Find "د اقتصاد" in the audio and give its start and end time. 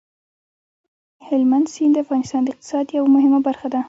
2.43-2.85